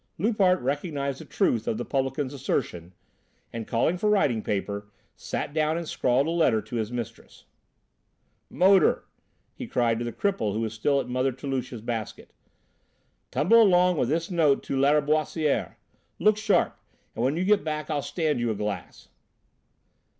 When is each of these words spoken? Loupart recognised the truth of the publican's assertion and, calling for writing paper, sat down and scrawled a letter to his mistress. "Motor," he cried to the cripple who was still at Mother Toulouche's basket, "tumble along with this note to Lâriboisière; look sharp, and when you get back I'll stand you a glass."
Loupart 0.17 0.59
recognised 0.61 1.21
the 1.21 1.25
truth 1.25 1.67
of 1.67 1.77
the 1.77 1.85
publican's 1.85 2.33
assertion 2.33 2.93
and, 3.53 3.67
calling 3.67 3.99
for 3.99 4.09
writing 4.09 4.41
paper, 4.41 4.89
sat 5.15 5.53
down 5.53 5.77
and 5.77 5.87
scrawled 5.87 6.25
a 6.25 6.31
letter 6.31 6.59
to 6.59 6.77
his 6.77 6.91
mistress. 6.91 7.45
"Motor," 8.49 9.05
he 9.53 9.67
cried 9.67 9.99
to 9.99 10.03
the 10.03 10.11
cripple 10.11 10.53
who 10.53 10.61
was 10.61 10.73
still 10.73 10.99
at 10.99 11.07
Mother 11.07 11.31
Toulouche's 11.31 11.81
basket, 11.81 12.33
"tumble 13.29 13.61
along 13.61 13.95
with 13.95 14.09
this 14.09 14.31
note 14.31 14.63
to 14.63 14.75
Lâriboisière; 14.75 15.75
look 16.17 16.35
sharp, 16.35 16.75
and 17.13 17.23
when 17.23 17.37
you 17.37 17.45
get 17.45 17.63
back 17.63 17.91
I'll 17.91 18.01
stand 18.01 18.39
you 18.39 18.49
a 18.49 18.55
glass." 18.55 19.07